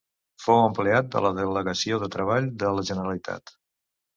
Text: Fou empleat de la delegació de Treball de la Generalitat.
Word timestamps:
Fou 0.45 0.61
empleat 0.67 1.11
de 1.15 1.21
la 1.27 1.31
delegació 1.41 1.99
de 2.05 2.09
Treball 2.17 2.51
de 2.65 2.73
la 2.79 2.87
Generalitat. 2.91 3.55